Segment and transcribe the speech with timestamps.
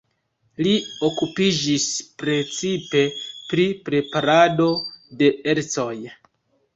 [0.67, 0.69] Li
[1.07, 1.83] okupiĝis
[2.21, 3.03] precipe
[3.51, 4.71] pri preparado
[5.21, 5.95] de ercoj.